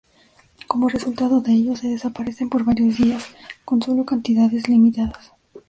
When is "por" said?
2.49-2.63